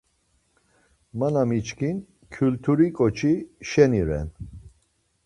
Ma 1.17 1.27
na 1.33 1.43
miçkin, 1.49 1.97
kyulturi 2.33 2.87
ǩoçi 2.97 3.33
şeni 3.69 4.01
ren. 4.07 4.27